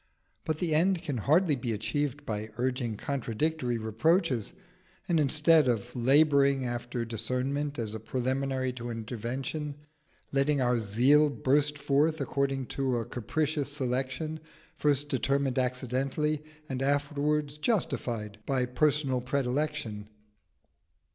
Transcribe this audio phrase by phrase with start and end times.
[0.45, 4.51] But the end can hardly be achieved by urging contradictory reproaches,
[5.07, 9.75] and instead of labouring after discernment as a preliminary to intervention,
[10.31, 14.39] letting our zeal burst forth according to a capricious selection,
[14.75, 20.09] first determined accidentally and afterwards justified by personal predilection.